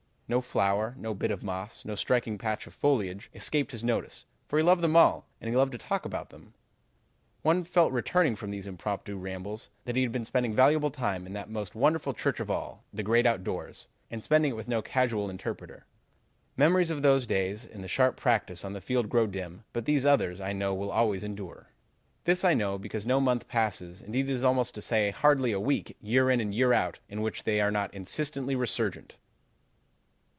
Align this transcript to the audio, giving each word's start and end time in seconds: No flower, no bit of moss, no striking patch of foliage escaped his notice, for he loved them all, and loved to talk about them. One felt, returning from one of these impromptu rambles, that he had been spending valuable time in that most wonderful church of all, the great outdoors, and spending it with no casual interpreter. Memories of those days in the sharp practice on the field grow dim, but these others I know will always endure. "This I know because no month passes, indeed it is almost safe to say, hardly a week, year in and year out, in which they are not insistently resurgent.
No 0.31 0.39
flower, 0.39 0.95
no 0.97 1.13
bit 1.13 1.29
of 1.29 1.43
moss, 1.43 1.83
no 1.83 1.93
striking 1.95 2.37
patch 2.37 2.65
of 2.65 2.73
foliage 2.73 3.29
escaped 3.35 3.73
his 3.73 3.83
notice, 3.83 4.23
for 4.47 4.57
he 4.57 4.63
loved 4.63 4.81
them 4.81 4.95
all, 4.95 5.27
and 5.41 5.53
loved 5.53 5.73
to 5.73 5.77
talk 5.77 6.05
about 6.05 6.29
them. 6.29 6.53
One 7.41 7.65
felt, 7.65 7.91
returning 7.91 8.37
from 8.37 8.47
one 8.47 8.51
of 8.51 8.51
these 8.59 8.65
impromptu 8.67 9.17
rambles, 9.17 9.69
that 9.83 9.97
he 9.97 10.03
had 10.03 10.13
been 10.13 10.23
spending 10.23 10.53
valuable 10.55 10.89
time 10.89 11.27
in 11.27 11.33
that 11.33 11.49
most 11.49 11.75
wonderful 11.75 12.13
church 12.13 12.39
of 12.39 12.49
all, 12.49 12.81
the 12.93 13.03
great 13.03 13.25
outdoors, 13.25 13.87
and 14.09 14.23
spending 14.23 14.51
it 14.53 14.55
with 14.55 14.69
no 14.69 14.81
casual 14.81 15.29
interpreter. 15.29 15.85
Memories 16.55 16.91
of 16.91 17.01
those 17.01 17.27
days 17.27 17.65
in 17.65 17.81
the 17.81 17.89
sharp 17.89 18.15
practice 18.15 18.63
on 18.63 18.71
the 18.71 18.79
field 18.79 19.09
grow 19.09 19.27
dim, 19.27 19.65
but 19.73 19.83
these 19.83 20.05
others 20.05 20.39
I 20.39 20.53
know 20.53 20.73
will 20.73 20.91
always 20.93 21.25
endure. 21.25 21.67
"This 22.23 22.45
I 22.45 22.53
know 22.53 22.77
because 22.77 23.05
no 23.05 23.19
month 23.19 23.49
passes, 23.49 24.01
indeed 24.01 24.29
it 24.29 24.33
is 24.33 24.45
almost 24.45 24.69
safe 24.69 24.75
to 24.75 24.81
say, 24.81 25.11
hardly 25.11 25.51
a 25.51 25.59
week, 25.59 25.97
year 25.99 26.29
in 26.29 26.39
and 26.39 26.55
year 26.55 26.71
out, 26.71 26.99
in 27.09 27.21
which 27.21 27.43
they 27.43 27.59
are 27.59 27.69
not 27.71 27.93
insistently 27.93 28.55
resurgent. 28.55 29.17